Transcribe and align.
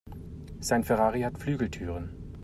Sein 0.59 0.83
Ferrari 0.83 1.21
hat 1.21 1.37
Flügeltüren. 1.37 2.33